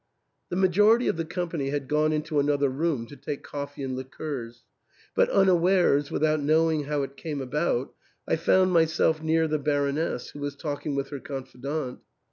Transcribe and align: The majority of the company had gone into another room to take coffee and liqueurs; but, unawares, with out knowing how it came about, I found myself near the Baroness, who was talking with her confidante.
The 0.49 0.55
majority 0.55 1.07
of 1.09 1.17
the 1.17 1.25
company 1.25 1.69
had 1.69 1.87
gone 1.87 2.11
into 2.11 2.39
another 2.39 2.69
room 2.69 3.05
to 3.05 3.15
take 3.15 3.43
coffee 3.43 3.83
and 3.83 3.95
liqueurs; 3.95 4.63
but, 5.13 5.29
unawares, 5.29 6.09
with 6.09 6.23
out 6.23 6.41
knowing 6.41 6.85
how 6.85 7.03
it 7.03 7.15
came 7.15 7.39
about, 7.39 7.93
I 8.27 8.35
found 8.35 8.71
myself 8.71 9.21
near 9.21 9.47
the 9.47 9.59
Baroness, 9.59 10.31
who 10.31 10.39
was 10.39 10.55
talking 10.55 10.95
with 10.95 11.09
her 11.09 11.19
confidante. 11.19 11.99